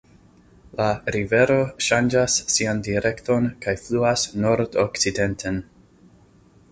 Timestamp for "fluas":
3.83-4.23